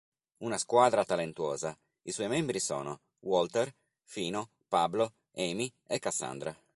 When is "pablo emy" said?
4.67-5.71